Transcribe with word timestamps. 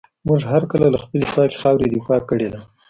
موږ 0.27 0.41
هر 0.51 0.63
کله 0.71 0.87
له 0.93 0.97
خپلي 1.03 1.25
پاکي 1.33 1.57
خاوري 1.61 1.87
دفاع 1.95 2.19
کړې 2.29 2.47
ده. 2.53 2.59